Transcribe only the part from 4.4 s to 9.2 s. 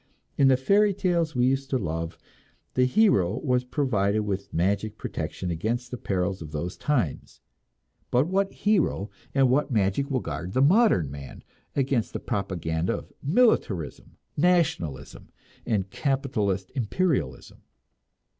magic protection against the perils of those times; but what hero